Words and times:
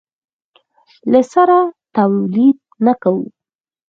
له 1.11 1.21
سره 1.33 1.57
تولید 1.95 2.57
نه 2.85 2.93
کوو. 3.01 3.23